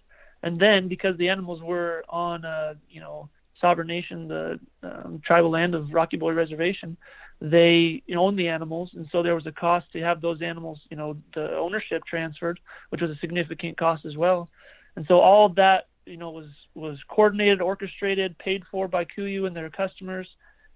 [0.42, 3.28] and then because the animals were on a you know
[3.60, 6.96] sovereign nation, the um, tribal land of Rocky Boy Reservation,
[7.40, 10.42] they you know, own the animals, and so there was a cost to have those
[10.42, 14.48] animals, you know, the ownership transferred, which was a significant cost as well.
[14.96, 19.46] And so all of that, you know, was was coordinated, orchestrated, paid for by KUIU
[19.46, 20.28] and their customers,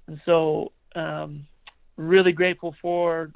[0.06, 1.46] and so um,
[1.96, 3.32] really grateful for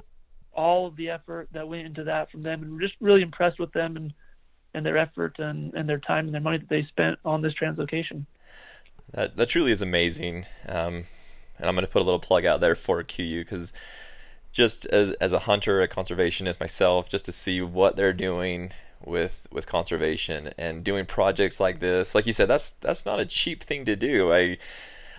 [0.53, 3.71] all of the effort that went into that from them, and just really impressed with
[3.73, 4.13] them and
[4.73, 7.53] and their effort and, and their time and their money that they spent on this
[7.53, 8.25] translocation.
[9.11, 10.45] That that truly is amazing.
[10.67, 11.03] Um,
[11.57, 13.73] and I'm going to put a little plug out there for KUIU because
[14.51, 18.71] just as as a hunter, a conservationist myself, just to see what they're doing
[19.05, 23.25] with with conservation and doing projects like this, like you said, that's that's not a
[23.25, 24.33] cheap thing to do.
[24.33, 24.57] I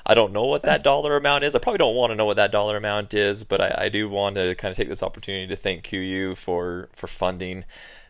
[0.05, 1.55] I don't know what that dollar amount is.
[1.55, 4.09] I probably don't want to know what that dollar amount is, but I, I do
[4.09, 7.65] want to kind of take this opportunity to thank KUIU for for funding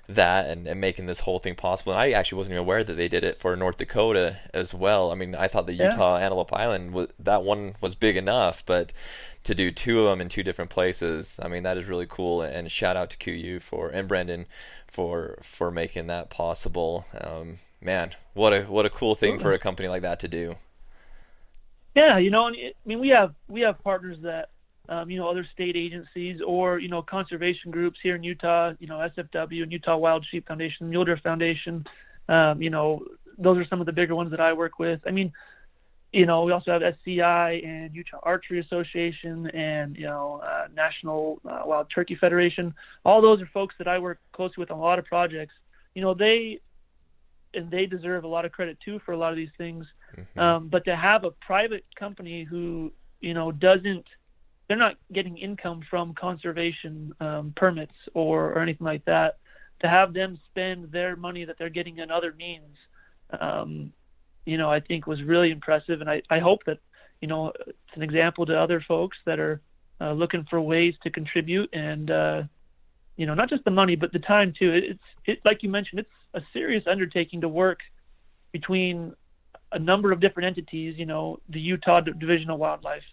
[0.08, 1.92] that and, and making this whole thing possible.
[1.92, 5.12] And I actually wasn't even aware that they did it for North Dakota as well.
[5.12, 6.24] I mean, I thought the Utah yeah.
[6.24, 8.92] Antelope Island was, that one was big enough, but
[9.44, 12.42] to do two of them in two different places, I mean, that is really cool.
[12.42, 14.46] And shout out to KUIU for and Brendan
[14.92, 17.04] for for making that possible.
[17.20, 20.54] Um, man, what a what a cool thing for a company like that to do.
[21.94, 24.50] Yeah, you know, I mean, we have we have partners that
[24.88, 28.86] um, you know, other state agencies or, you know, conservation groups here in Utah, you
[28.86, 31.86] know, SFW and Utah Wild Sheep Foundation, Mule Deer Foundation.
[32.28, 33.04] Um, you know,
[33.38, 35.00] those are some of the bigger ones that I work with.
[35.06, 35.32] I mean,
[36.12, 41.40] you know, we also have SCI and Utah Archery Association and, you know, uh, National
[41.48, 42.74] uh, Wild Turkey Federation.
[43.04, 45.54] All those are folks that I work closely with on a lot of projects.
[45.94, 46.60] You know, they,
[47.54, 49.86] and they deserve a lot of credit too for a lot of these things.
[50.16, 50.38] Mm-hmm.
[50.38, 54.06] Um, but to have a private company who, you know, doesn't–
[54.68, 59.38] they're not getting income from conservation um, permits or, or anything like that.
[59.80, 62.76] To have them spend their money that they're getting in other means,
[63.38, 63.92] um,
[64.44, 66.78] you know, I think was really impressive, and I, I hope that
[67.20, 69.60] you know it's an example to other folks that are
[70.00, 72.42] uh, looking for ways to contribute and uh,
[73.16, 74.72] you know not just the money but the time too.
[74.72, 77.80] It, it's it, like you mentioned, it's a serious undertaking to work
[78.52, 79.14] between
[79.70, 80.96] a number of different entities.
[80.98, 83.04] You know, the Utah Division of Wildlife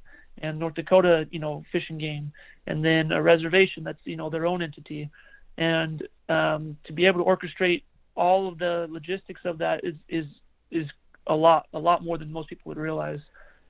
[0.42, 2.32] and North Dakota, you know, Fish and Game,
[2.66, 5.10] and then a reservation that's you know their own entity,
[5.58, 7.84] and um, to be able to orchestrate
[8.16, 10.26] all of the logistics of that is is
[10.72, 10.88] is
[11.30, 13.20] a lot a lot more than most people would realize,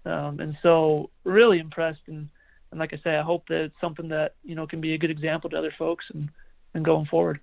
[0.05, 2.29] um, and so really impressed and
[2.71, 4.97] and like I say, I hope that it's something that you know can be a
[4.97, 6.29] good example to other folks and
[6.73, 7.39] and going forward.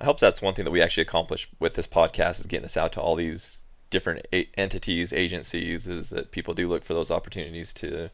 [0.00, 2.76] I hope that's one thing that we actually accomplish with this podcast is getting this
[2.76, 3.58] out to all these
[3.90, 8.10] different a- entities, agencies, is that people do look for those opportunities to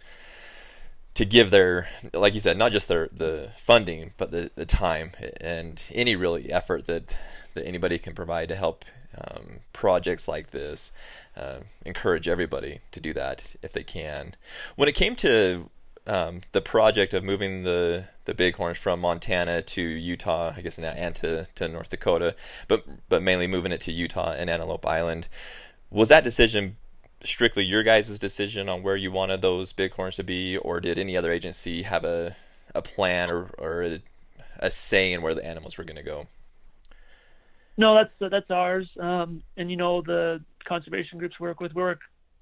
[1.15, 5.11] to give their like you said not just their the funding but the, the time
[5.43, 7.15] and any really effort that
[7.53, 8.87] that anybody can provide to help
[9.19, 10.93] um, projects like this
[11.37, 14.35] uh, encourage everybody to do that if they can
[14.77, 15.69] when it came to
[16.07, 20.91] um, the project of moving the the bighorns from Montana to Utah, I guess now
[20.91, 22.35] and to, to North Dakota,
[22.69, 25.29] but but mainly moving it to Utah and Antelope Island.
[25.91, 26.77] Was that decision
[27.25, 31.17] strictly your guys' decision on where you wanted those bighorns to be, or did any
[31.17, 32.37] other agency have a
[32.75, 34.03] a plan or or a,
[34.59, 36.27] a say in where the animals were going to go?
[37.77, 38.89] No, that's that's ours.
[39.01, 41.75] Um, and you know the conservation groups work with.
[41.75, 42.01] We work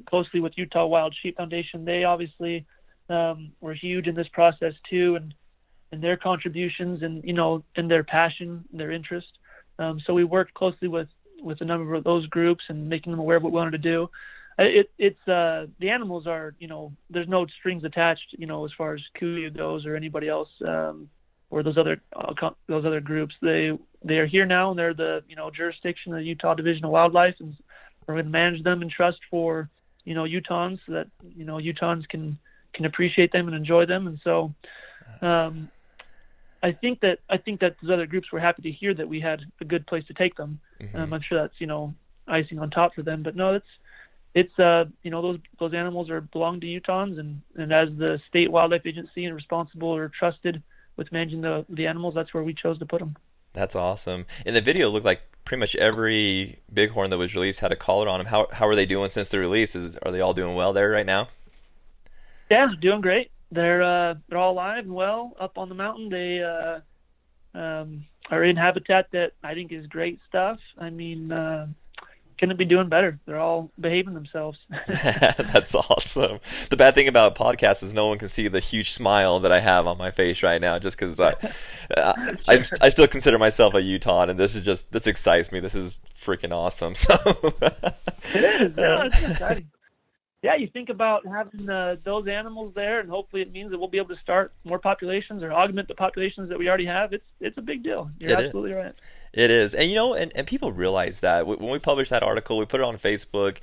[0.08, 1.84] closely with Utah Wild Sheep Foundation.
[1.84, 2.66] They obviously
[3.08, 5.34] um, were huge in this process too, and
[5.92, 9.28] and their contributions and you know and their passion, their interest.
[9.78, 11.08] Um, so we worked closely with
[11.42, 13.78] with a number of those groups and making them aware of what we wanted to
[13.78, 14.10] do
[14.60, 18.70] it it's uh the animals are you know there's no strings attached you know as
[18.76, 21.08] far as KUIU goes or anybody else um
[21.50, 22.32] or those other uh,
[22.68, 26.18] those other groups they they are here now and they're the you know jurisdiction of
[26.18, 27.56] the Utah Division of Wildlife and
[28.06, 29.68] we're going to manage them in trust for
[30.04, 32.38] you know Utahns so that you know Utahns can
[32.72, 34.54] can appreciate them and enjoy them and so
[35.22, 35.68] um
[36.62, 39.20] I think that I think that those other groups were happy to hear that we
[39.20, 40.60] had a good place to take them.
[40.80, 40.96] Mm-hmm.
[40.96, 41.94] Um, I'm sure that's you know
[42.28, 43.22] icing on top for them.
[43.22, 43.66] But no, it's
[44.34, 48.20] it's uh you know those those animals are belong to Utahns and and as the
[48.28, 50.62] state wildlife agency and responsible or trusted
[51.00, 53.16] with managing the the animals, that's where we chose to put them.
[53.54, 54.26] That's awesome.
[54.44, 57.76] In the video, it looked like pretty much every bighorn that was released had a
[57.76, 58.26] collar on them.
[58.26, 59.74] How how are they doing since the release?
[59.74, 61.28] Is, are they all doing well there right now?
[62.50, 63.30] Yeah, doing great.
[63.50, 66.10] They're uh, they're all alive and well up on the mountain.
[66.10, 70.58] They uh, um, are in habitat that I think is great stuff.
[70.78, 71.68] I mean, uh,
[72.40, 73.20] couldn't be doing better.
[73.26, 74.58] They're all behaving themselves.
[74.86, 76.40] That's awesome.
[76.70, 79.60] The bad thing about podcasts is no one can see the huge smile that I
[79.60, 81.34] have on my face right now, just because I,
[81.96, 85.60] I, I, I, still consider myself a Utah, and this is just this excites me.
[85.60, 86.94] This is freaking awesome.
[86.94, 87.14] So
[88.34, 88.72] it is.
[88.76, 89.70] Yeah, it's exciting.
[90.42, 93.88] Yeah, you think about having uh, those animals there, and hopefully it means that we'll
[93.88, 97.12] be able to start more populations or augment the populations that we already have.
[97.12, 98.10] It's it's a big deal.
[98.18, 98.76] You're it absolutely is.
[98.76, 98.94] right.
[99.32, 102.58] It is, and you know, and, and people realize that when we published that article,
[102.58, 103.58] we put it on Facebook.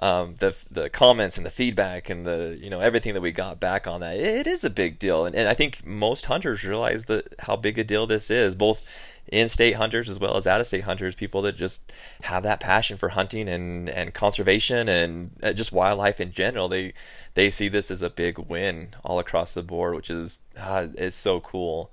[0.00, 3.60] Um, the the comments and the feedback and the you know everything that we got
[3.60, 7.04] back on that, it is a big deal, and, and I think most hunters realize
[7.04, 8.84] that how big a deal this is, both
[9.28, 11.80] in-state hunters as well as out-of-state hunters, people that just
[12.22, 16.68] have that passion for hunting and, and conservation and uh, just wildlife in general.
[16.68, 16.92] They
[17.34, 21.14] they see this as a big win all across the board, which is uh, is
[21.14, 21.90] so cool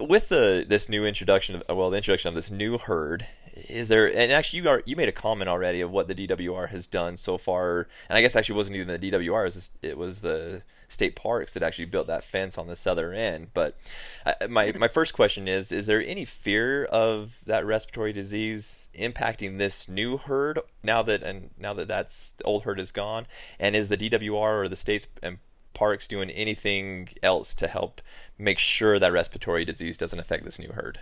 [0.00, 3.26] with the this new introduction of well the introduction of this new herd
[3.68, 6.68] is there and actually you are you made a comment already of what the DWR
[6.68, 7.88] has done so far.
[8.08, 11.52] And I guess actually wasn't even the DWR it was, it was the state parks
[11.52, 13.48] that actually built that fence on the southern end.
[13.52, 13.76] But
[14.24, 19.58] uh, my my first question is is there any fear of that respiratory disease impacting
[19.58, 23.26] this new herd now that and now that that's the old herd is gone?
[23.58, 25.38] And is the DWR or the states and
[25.78, 28.02] parks doing anything else to help
[28.36, 30.98] make sure that respiratory disease doesn't affect this new herd?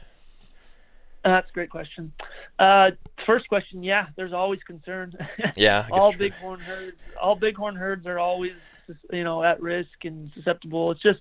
[1.25, 2.13] Uh, that's a great question.
[2.59, 2.91] Uh,
[3.25, 5.15] first question, yeah, there's always concern.
[5.57, 8.53] Yeah, all bighorn herds, all bighorn herds are always,
[9.11, 10.91] you know, at risk and susceptible.
[10.91, 11.21] It's just,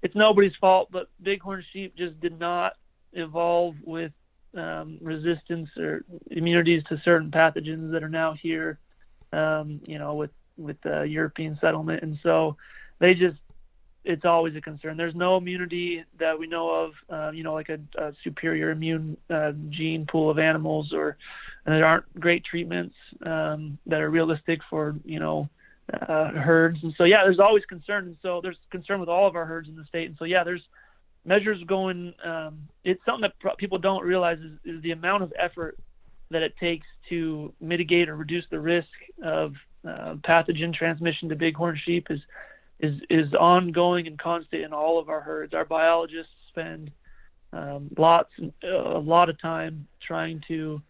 [0.00, 2.74] it's nobody's fault, but bighorn sheep just did not
[3.12, 4.12] evolve with
[4.56, 8.78] um, resistance or immunities to certain pathogens that are now here.
[9.32, 12.56] Um, you know, with with the European settlement, and so
[13.00, 13.36] they just
[14.04, 14.96] it's always a concern.
[14.96, 19.16] There's no immunity that we know of, uh, you know, like a, a superior immune
[19.30, 21.16] uh, gene pool of animals, or
[21.64, 25.48] there aren't great treatments um, that are realistic for, you know,
[26.06, 26.78] uh, herds.
[26.82, 28.04] And so, yeah, there's always concern.
[28.04, 30.06] And so there's concern with all of our herds in the state.
[30.06, 30.62] And so, yeah, there's
[31.24, 32.12] measures going.
[32.22, 35.78] Um, it's something that people don't realize is, is the amount of effort
[36.30, 38.88] that it takes to mitigate or reduce the risk
[39.22, 39.54] of
[39.88, 42.20] uh, pathogen transmission to bighorn sheep is
[42.84, 45.54] is is ongoing and constant in all of our herds.
[45.54, 46.90] Our biologists spend
[47.52, 48.30] um, lots
[48.62, 50.82] a lot of time trying to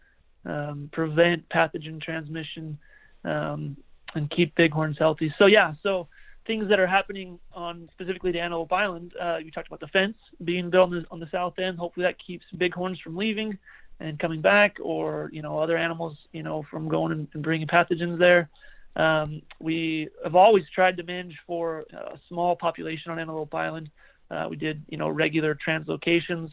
[0.45, 2.77] um, prevent pathogen transmission
[3.23, 3.77] um,
[4.13, 5.33] and keep bighorns healthy.
[5.37, 6.07] So yeah, so
[6.45, 9.13] things that are happening on specifically to Antelope Island.
[9.19, 11.77] Uh, you talked about the fence being built on the, on the south end.
[11.77, 13.57] Hopefully that keeps bighorns from leaving
[13.99, 17.67] and coming back, or you know other animals you know from going and, and bringing
[17.67, 18.49] pathogens there.
[18.95, 23.89] Um, we have always tried to manage for a small population on Antelope Island.
[24.31, 26.49] Uh, we did, you know, regular translocations,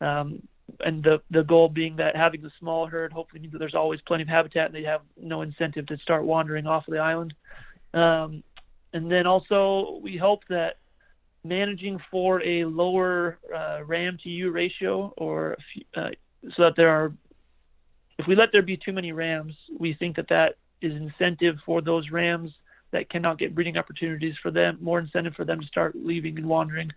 [0.00, 0.42] um,
[0.80, 4.00] and the the goal being that having the small herd hopefully means that there's always
[4.02, 7.34] plenty of habitat and they have no incentive to start wandering off of the island.
[7.94, 8.42] Um,
[8.94, 10.78] and then also we hope that
[11.44, 15.56] managing for a lower uh, ram to ewe ratio, or
[15.96, 16.10] uh,
[16.56, 17.12] so that there are,
[18.18, 21.80] if we let there be too many rams, we think that that is incentive for
[21.80, 22.50] those rams
[22.92, 26.46] that cannot get breeding opportunities for them, more incentive for them to start leaving and
[26.46, 26.90] wandering.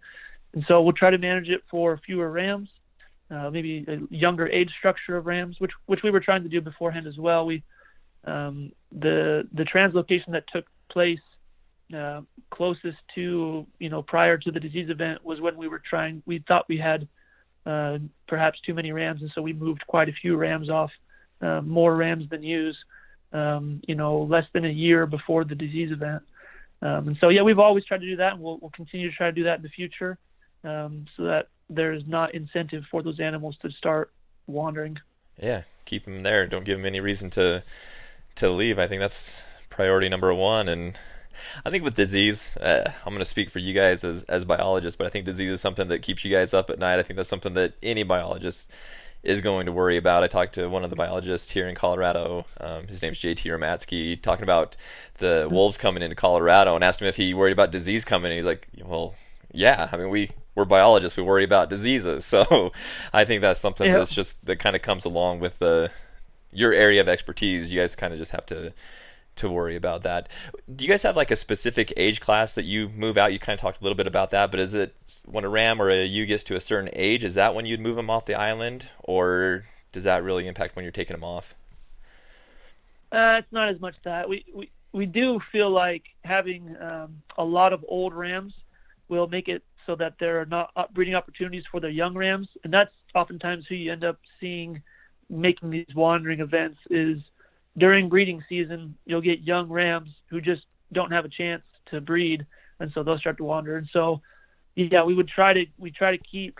[0.53, 2.69] And so we'll try to manage it for fewer rams,
[3.31, 6.61] uh, maybe a younger age structure of rams, which which we were trying to do
[6.61, 7.45] beforehand as well.
[7.45, 7.63] We
[8.25, 11.19] um, the the translocation that took place
[11.95, 12.21] uh,
[12.51, 16.21] closest to you know prior to the disease event was when we were trying.
[16.25, 17.07] We thought we had
[17.65, 20.91] uh, perhaps too many rams, and so we moved quite a few rams off,
[21.41, 22.77] uh, more rams than ewes
[23.35, 26.23] um, you know, less than a year before the disease event.
[26.81, 29.15] Um, and so, yeah, we've always tried to do that, and we'll, we'll continue to
[29.15, 30.17] try to do that in the future,
[30.63, 34.11] um, so that there's not incentive for those animals to start
[34.47, 34.97] wandering.
[35.41, 36.47] Yeah, keep them there.
[36.47, 37.63] Don't give them any reason to
[38.35, 38.77] to leave.
[38.79, 40.69] I think that's priority number one.
[40.69, 40.97] And
[41.65, 44.97] I think with disease, uh, I'm going to speak for you guys as as biologists,
[44.97, 46.99] but I think disease is something that keeps you guys up at night.
[46.99, 48.71] I think that's something that any biologist
[49.25, 50.23] is going to worry about.
[50.23, 52.45] I talked to one of the biologists here in Colorado.
[52.59, 54.77] Um, his name's JT Romatzke, talking about
[55.17, 58.31] the wolves coming into Colorado, and asked him if he worried about disease coming.
[58.31, 59.15] And he's like, "Well,
[59.51, 61.17] yeah, I mean we we're biologists.
[61.17, 62.71] We worry about diseases, so
[63.11, 63.97] I think that's something Yeah.
[63.97, 65.91] that's just that kind of comes along with the
[66.53, 67.73] your area of expertise.
[67.73, 68.73] You guys kind of just have to
[69.37, 70.29] to worry about that.
[70.73, 73.33] Do you guys have like a specific age class that you move out?
[73.33, 74.95] You kind of talked a little bit about that, but is it
[75.25, 77.23] when a ram or a ewe gets to a certain age?
[77.23, 80.83] Is that when you'd move them off the island, or does that really impact when
[80.83, 81.55] you're taking them off?
[83.11, 87.43] Uh, it's not as much that we, we we do feel like having um, a
[87.43, 88.53] lot of old rams
[89.09, 92.73] will make it so that there are not breeding opportunities for their young rams, and
[92.73, 94.81] that's oftentimes who you end up seeing
[95.29, 96.79] making these wandering events.
[96.89, 97.19] Is
[97.77, 102.45] during breeding season you'll get young rams who just don't have a chance to breed,
[102.79, 103.77] and so they'll start to wander.
[103.77, 104.21] And so,
[104.75, 106.59] yeah, we would try to we try to keep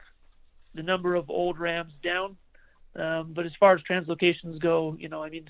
[0.73, 2.37] the number of old rams down.
[2.95, 5.49] Um, but as far as translocations go, you know, I mean,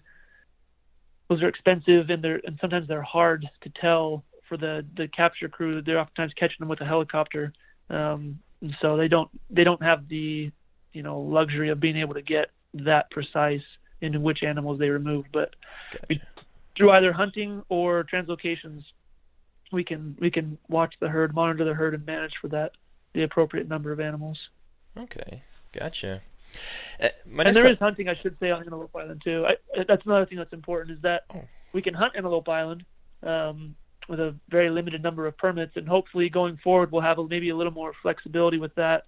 [1.30, 5.50] those are expensive and they're and sometimes they're hard to tell for the the capture
[5.50, 5.82] crew.
[5.82, 7.54] They're oftentimes catching them with a helicopter,
[7.90, 10.52] um, and so they don't they don't have the
[10.94, 13.64] you know luxury of being able to get that precise
[14.02, 15.26] into which animals they remove.
[15.32, 15.56] But
[15.92, 16.22] Gotcha.
[16.76, 18.84] through either hunting or translocations,
[19.72, 22.74] we can we can watch the herd, monitor the herd, and manage for that
[23.14, 24.38] the appropriate number of animals.
[24.98, 26.22] Okay, gotcha.
[27.02, 27.08] Uh,
[27.40, 29.46] and there is hunting, I should say, on Antelope Island too.
[29.46, 31.44] I, that's another thing that's important is that Oh.
[31.74, 32.86] we can hunt Antelope Island
[33.24, 33.76] um,
[34.08, 37.50] with a very limited number of permits, and hopefully going forward we'll have a, maybe
[37.50, 39.06] a little more flexibility with that,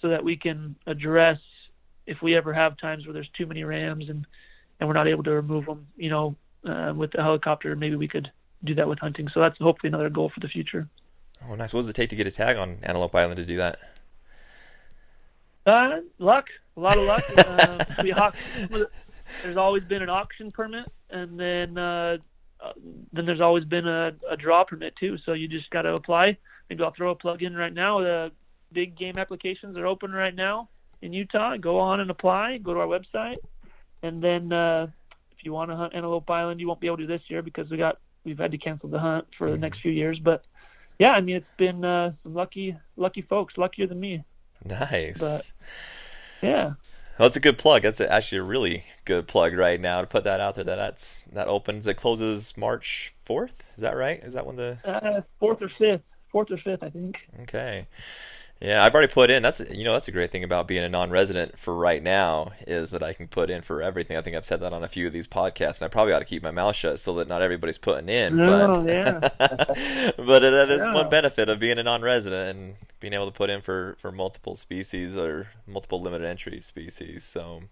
[0.00, 1.38] so that we can address
[2.10, 4.26] if we ever have times where there's too many rams and
[4.80, 5.86] and we're not able to remove them.
[5.96, 8.30] You know, uh, with the helicopter, maybe we could
[8.64, 9.28] do that with hunting.
[9.32, 10.88] So that's hopefully another goal for the future.
[11.48, 11.72] Oh, nice.
[11.72, 13.78] What does it take to get a tag on Antelope Island to do that?
[15.64, 17.24] Uh, luck, a lot of luck.
[17.38, 18.34] uh, we hawk,
[19.42, 22.16] there's always been an auction permit, and then uh,
[22.60, 22.72] uh,
[23.12, 25.16] then there's always been a, a draw permit too.
[25.24, 26.36] So you just got to apply.
[26.68, 28.00] Maybe I'll throw a plug in right now.
[28.00, 28.32] The
[28.72, 30.68] big game applications are open right now
[31.02, 31.56] in Utah.
[31.56, 32.58] Go on and apply.
[32.58, 33.36] Go to our website,
[34.02, 34.86] and then uh,
[35.36, 37.70] if you want to hunt Antelope Island, you won't be able to this year because
[37.70, 40.18] we got we've had to cancel the hunt for the next few years.
[40.18, 40.44] But
[40.98, 44.22] yeah, I mean it's been uh, some lucky lucky folks, luckier than me.
[44.64, 45.18] Nice.
[45.20, 45.52] But-
[46.46, 46.72] Yeah.
[47.18, 47.82] Well, that's a good plug.
[47.82, 50.64] That's actually a really good plug right now to put that out there.
[50.64, 51.86] That that's that opens.
[51.86, 53.70] It closes March fourth.
[53.76, 54.18] Is that right?
[54.22, 56.00] Is that when the Uh, fourth or fifth,
[56.32, 57.16] fourth or fifth, I think.
[57.42, 57.86] okay?
[58.60, 59.42] Yeah, I've already put in.
[59.42, 62.90] That's you know that's a great thing about being a non-resident for right now is
[62.90, 64.18] that I can put in for everything.
[64.18, 66.18] I think I've said that on a few of these podcasts, and I probably ought
[66.18, 68.36] to keep my mouth shut so that not everybody's putting in.
[68.36, 69.18] No, but yeah.
[70.18, 70.92] but that is Yeah.
[70.94, 74.56] one benefit of being a non-resident and being able to put in for for multiple
[74.56, 77.24] species or multiple limited entry species.
[77.24, 77.62] So.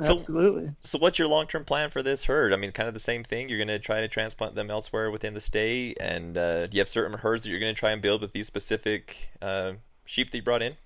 [0.00, 0.72] So, Absolutely.
[0.82, 2.52] so what's your long-term plan for this herd?
[2.52, 3.48] I mean, kind of the same thing.
[3.48, 6.80] You're going to try to transplant them elsewhere within the state, and uh, do you
[6.80, 10.30] have certain herds that you're going to try and build with these specific uh, sheep
[10.30, 10.76] that you brought in?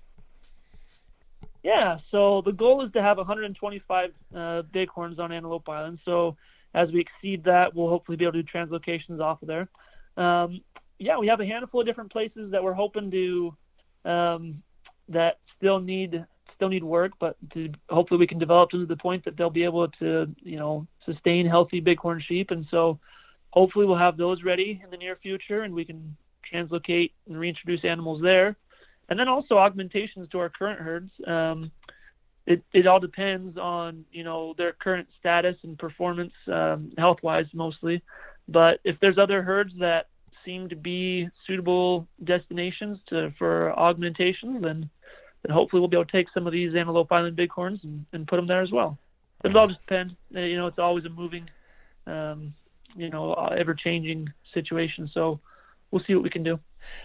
[1.63, 1.99] Yeah.
[2.11, 5.99] So the goal is to have 125 uh, bighorns on Antelope Island.
[6.05, 6.37] So
[6.73, 9.67] as we exceed that, we'll hopefully be able to do translocations off of there.
[10.15, 10.61] Um,
[10.99, 13.55] yeah, we have a handful of different places that we're hoping to
[14.05, 14.63] um,
[15.09, 16.25] that still need
[16.55, 19.49] still need work, but to hopefully we can develop them to the point that they'll
[19.49, 22.99] be able to you know sustain healthy bighorn sheep, and so
[23.51, 26.15] hopefully we'll have those ready in the near future, and we can
[26.51, 28.55] translocate and reintroduce animals there,
[29.09, 31.11] and then also augmentations to our current herds.
[31.25, 31.71] Um,
[32.45, 37.47] it, it all depends on you know their current status and performance um, health wise
[37.53, 38.01] mostly.
[38.47, 40.07] But if there's other herds that
[40.45, 44.89] seem to be suitable destinations to for augmentation then
[45.43, 48.27] then hopefully we'll be able to take some of these antelope island bighorns and, and
[48.27, 48.97] put them there as well.
[49.43, 50.13] It all just depends.
[50.33, 51.49] Uh, you know it's always a moving
[52.05, 52.53] um,
[52.95, 55.09] you know ever changing situation.
[55.13, 55.41] So
[55.91, 56.59] we'll see what we can do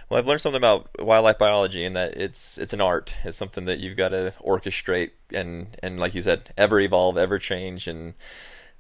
[0.08, 3.16] Well, I've learned something about wildlife biology, and that it's it's an art.
[3.24, 7.38] It's something that you've got to orchestrate, and and like you said, ever evolve, ever
[7.38, 8.14] change, and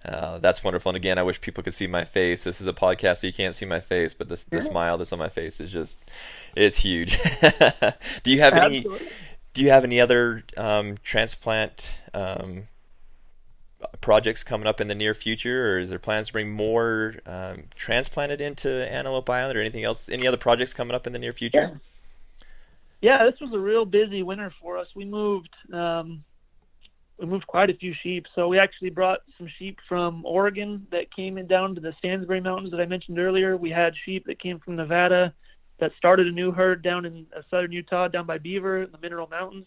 [0.04, 0.90] uh, that's wonderful.
[0.90, 2.44] And again, I wish people could see my face.
[2.44, 4.62] This is a podcast, so you can't see my face, but this the Yeah.
[4.62, 5.98] smile that's on my face is just
[6.56, 7.18] it's huge.
[8.22, 8.86] do you have any?
[9.54, 12.68] Do you have any other um, transplant um,
[14.00, 17.64] projects coming up in the near future, or is there plans to bring more um,
[17.74, 20.08] transplanted into Antelope Island, or anything else?
[20.08, 21.80] Any other projects coming up in the near future?
[23.00, 24.86] Yeah, this was a real busy winter for us.
[24.94, 26.24] We moved um,
[27.18, 28.26] we moved quite a few sheep.
[28.34, 32.40] So we actually brought some sheep from Oregon that came in down to the Stansbury
[32.40, 33.56] Mountains that I mentioned earlier.
[33.56, 35.32] We had sheep that came from Nevada
[35.78, 38.98] that started a new herd down in uh, southern Utah, down by Beaver in the
[38.98, 39.66] Mineral Mountains.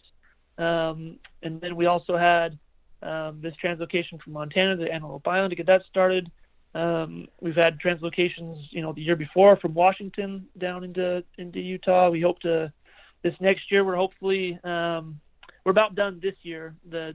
[0.58, 2.58] Um, and then we also had
[3.02, 6.30] um, this translocation from Montana to Antelope Island to get that started.
[6.74, 12.10] Um, we've had translocations, you know, the year before from Washington down into into Utah.
[12.10, 12.72] We hope to
[13.22, 15.20] this next year, we're hopefully um,
[15.64, 16.74] we're about done this year.
[16.90, 17.14] The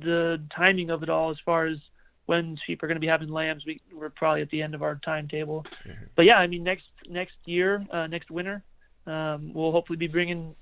[0.00, 1.78] the timing of it all, as far as
[2.26, 4.82] when sheep are going to be having lambs, we we're probably at the end of
[4.82, 5.64] our timetable.
[5.86, 6.04] Mm-hmm.
[6.16, 8.64] But yeah, I mean next next year, uh, next winter,
[9.06, 10.56] um, we'll hopefully be bringing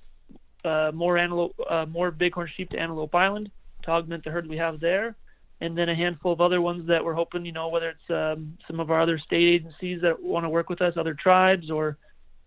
[0.64, 3.50] uh, more antelope, uh, more bighorn sheep to Antelope Island
[3.84, 5.16] to augment the herd we have there,
[5.60, 8.58] and then a handful of other ones that we're hoping, you know, whether it's um,
[8.66, 11.96] some of our other state agencies that want to work with us, other tribes, or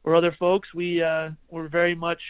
[0.03, 0.73] or other folks.
[0.73, 2.21] We uh, we're very much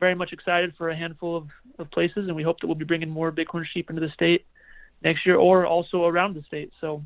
[0.00, 1.48] very much excited for a handful of,
[1.78, 4.44] of places, and we hope that we'll be bringing more bighorn sheep into the state
[5.02, 6.72] next year, or also around the state.
[6.80, 7.04] So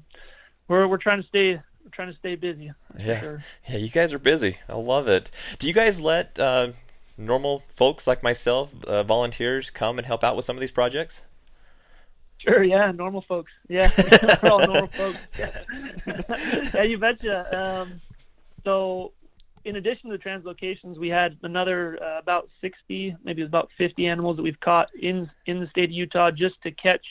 [0.66, 2.72] we're we're trying to stay we're trying to stay busy.
[2.98, 3.44] Yeah, sure.
[3.68, 4.56] yeah, you guys are busy.
[4.68, 5.30] I love it.
[5.58, 6.72] Do you guys let uh,
[7.18, 11.22] normal folks like myself, uh, volunteers, come and help out with some of these projects?
[12.38, 13.50] Sure, yeah, normal folks.
[13.68, 13.90] Yeah,
[14.42, 15.18] we're all normal folks.
[15.36, 15.64] Yeah,
[16.74, 17.58] yeah you betcha.
[17.58, 18.00] Um,
[18.64, 19.12] so,
[19.64, 23.70] in addition to the translocations, we had another uh, about 60, maybe it was about
[23.76, 27.04] 50 animals that we've caught in in the state of Utah just to catch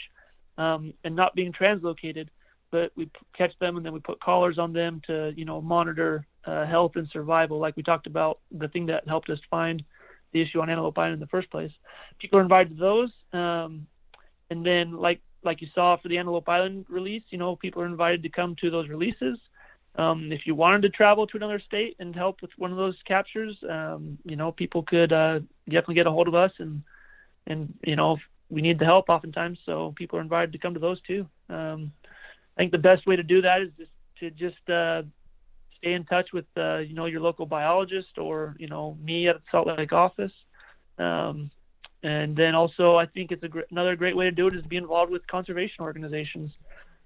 [0.58, 2.30] um, and not being translocated.
[2.72, 6.26] But we catch them and then we put collars on them to, you know, monitor
[6.46, 8.40] uh, health and survival, like we talked about.
[8.52, 9.84] The thing that helped us find
[10.34, 11.72] the issue on Antelope Island in the first place.
[12.20, 13.12] People are invited to those.
[13.34, 13.88] Um,
[14.50, 17.88] and then like like you saw for the Antelope Island release, you know, people are
[17.88, 19.38] invited to come to those releases.
[19.96, 22.96] Um, if you wanted to travel to another state and help with one of those
[23.08, 26.84] captures, um, you know, people could uh, definitely get a hold of us and
[27.48, 28.18] and you know
[28.50, 31.28] we need the help oftentimes, so people are invited to come to those too.
[31.50, 31.92] Um,
[32.58, 35.04] I think the best way to do that is just to just uh,
[35.78, 39.36] stay in touch with uh, you know your local biologist or you know me at
[39.36, 40.32] the Salt Lake office.
[40.98, 41.52] Um,
[42.04, 44.78] and then also, I think it's gr- another great way to do it is be
[44.78, 46.52] involved with conservation organizations.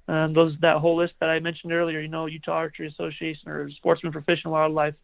[0.07, 3.69] Um, those that whole list that I mentioned earlier, you know, Utah Archery Association or
[3.71, 4.95] Sportsmen for Fish and Wildlife.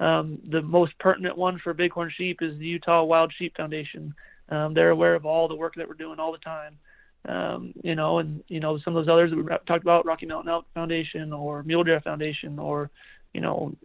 [0.00, 4.14] Um, the most pertinent one for bighorn sheep is the Utah Wild Sheep Foundation.
[4.48, 6.78] Um, they're aware of all the work that we're doing all the time.
[7.26, 10.26] Um, you know, and you know some of those others that we talked about, Rocky
[10.26, 12.90] Mountain Elk Foundation or Mule Deer Foundation or
[13.34, 13.76] you know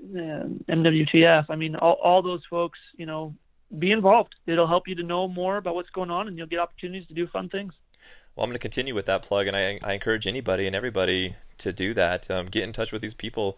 [0.69, 1.45] NWTF.
[1.49, 3.35] I mean, all, all those folks, you know,
[3.77, 4.35] be involved.
[4.47, 7.13] It'll help you to know more about what's going on, and you'll get opportunities to
[7.13, 7.73] do fun things.
[8.35, 11.35] Well, I'm going to continue with that plug, and I, I encourage anybody and everybody
[11.57, 12.31] to do that.
[12.31, 13.57] Um, get in touch with these people.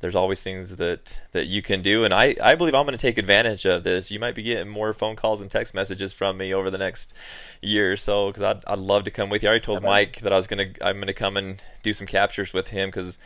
[0.00, 3.02] There's always things that, that you can do, and I, I believe I'm going to
[3.02, 4.10] take advantage of this.
[4.10, 7.12] You might be getting more phone calls and text messages from me over the next
[7.60, 9.48] year or so because I'd, I'd love to come with you.
[9.48, 11.92] I already told Mike that I was going to I'm going to come and do
[11.92, 13.18] some captures with him because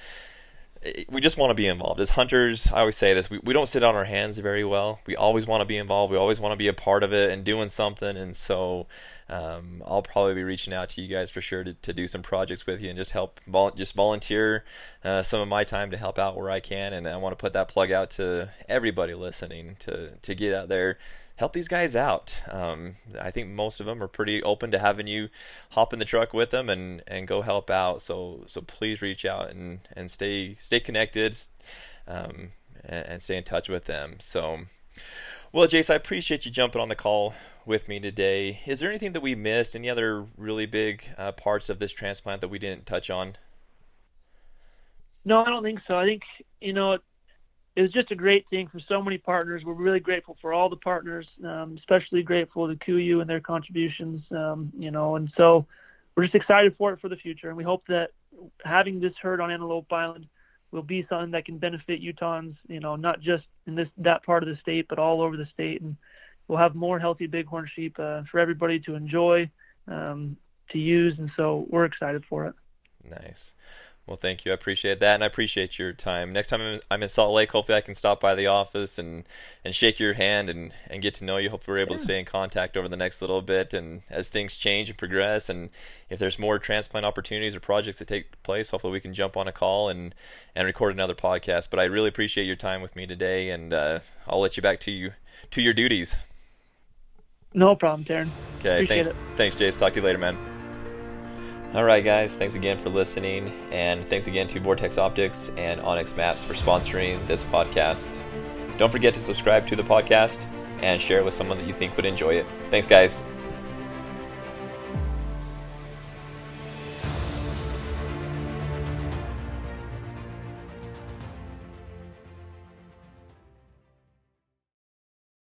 [1.09, 2.01] we just want to be involved.
[2.01, 5.01] As hunters i always say this we, we don't sit on our hands very well.
[5.07, 6.11] We always want to be involved.
[6.12, 8.16] We always want to be a part of it and doing something.
[8.16, 8.87] And so
[9.26, 12.20] um, i'll probably be reaching out to you guys for sure to, to do some
[12.20, 14.64] projects with you and just help vol- just volunteer
[15.03, 16.93] uh, some of my time to help out where i can.
[16.93, 20.68] And i want to put that plug out to everybody listening to to get out
[20.68, 20.99] there
[21.37, 22.41] help these guys out.
[22.51, 25.28] Um, I think most of them are pretty open to having you
[25.70, 28.03] hop in the truck with them and, and go help out.
[28.03, 31.37] So so please reach out and, and stay stay connected
[32.07, 32.53] um,
[32.85, 34.16] and, and, stay in touch with them.
[34.20, 34.61] So
[35.53, 37.35] well, Jace, I appreciate you jumping on the call
[37.66, 38.61] with me today.
[38.66, 39.74] Is there anything that we missed?
[39.74, 43.37] Any other really big uh, parts of this transplant that we didn't touch on?
[45.24, 45.97] No, I don't think so.
[45.97, 46.22] I think
[46.61, 46.99] you know
[47.77, 49.64] it was just a great thing for so many partners.
[49.64, 54.22] We're really grateful for all the partners, um, especially grateful to KUIU and their contributions.
[54.31, 55.66] Um, you know, and so
[56.14, 58.11] we're just excited for it for the future, and we hope that
[58.64, 60.27] having this herd on Antelope Island
[60.70, 62.55] will be something that can benefit Utahns.
[62.68, 65.47] You know, not just in this that part of the state, but all over the
[65.47, 65.97] state, and
[66.47, 69.51] we'll have more healthy bighorn sheep uh, for everybody to enjoy,
[69.89, 70.37] um,
[70.70, 72.55] to use, and so we're excited for it.
[73.03, 73.55] Nice.
[74.07, 74.53] Well, thank you.
[74.53, 76.35] I appreciate that, and I appreciate your time.
[76.35, 79.25] Next time I'm in Salt Lake, hopefully I can stop by the office and,
[79.65, 81.49] and shake your hand and, and get to know you.
[81.49, 81.99] Hopefully we're able yeah.
[81.99, 85.49] to stay in contact over the next little bit, and as things change and progress,
[85.49, 85.71] and
[86.11, 89.49] if there's more transplant opportunities or projects that take place, hopefully we can jump on
[89.49, 90.15] a call and,
[90.55, 91.69] and record another podcast.
[91.71, 94.81] But I really appreciate your time with me today, and uh, I'll let you back
[94.81, 95.13] to you
[95.53, 96.17] to your duties.
[97.55, 98.29] No problem, Darren.
[98.59, 99.09] Okay, appreciate thanks.
[99.09, 99.17] It.
[99.37, 99.79] Thanks, Jace.
[99.79, 100.54] Talk to you later, man.
[101.75, 106.45] Alright, guys, thanks again for listening, and thanks again to Vortex Optics and onX Maps
[106.45, 108.20] for sponsoring this podcast.
[108.79, 110.47] Don't forget to subscribe to the podcast
[110.83, 112.47] and share it with someone that you think would enjoy it.
[112.70, 113.25] Thanks, guys.